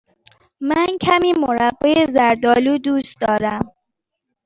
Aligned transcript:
من 0.61 0.87
کمی 1.01 1.33
مربای 1.33 2.05
زرد 2.09 2.45
آلو 2.45 2.77
دوست 2.77 3.21
دارم. 3.21 3.71